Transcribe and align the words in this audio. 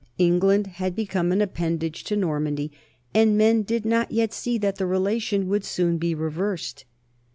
England 0.17 0.65
had 0.65 0.95
become 0.95 1.31
an 1.31 1.43
ap 1.43 1.53
pendage 1.53 2.01
to 2.03 2.15
Normandy, 2.15 2.71
and 3.13 3.37
men 3.37 3.61
did 3.61 3.85
not 3.85 4.11
yet 4.11 4.33
see 4.33 4.57
that 4.57 4.77
the 4.77 4.87
relation 4.87 5.47
would 5.47 5.63
soon 5.63 5.99
be 5.99 6.15
reversed. 6.15 6.85